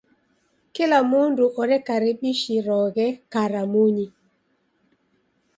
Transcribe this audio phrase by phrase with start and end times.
[0.75, 4.07] Kila mndu orekaribishiroghe karamunyi.